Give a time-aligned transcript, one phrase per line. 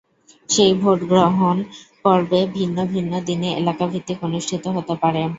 [0.49, 1.57] সেই ভোট গ্রহণ
[2.03, 5.21] পর্ব ভিন্ন ভিন্ন দিনে এলাকাভিত্তিক অনুষ্ঠিত হতে পারে।